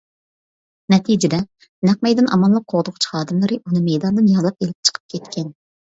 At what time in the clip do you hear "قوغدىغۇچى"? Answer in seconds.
2.73-3.11